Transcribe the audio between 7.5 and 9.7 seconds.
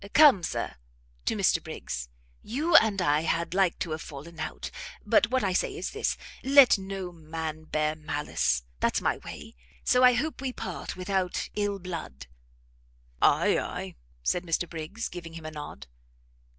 bear malice; that's my way: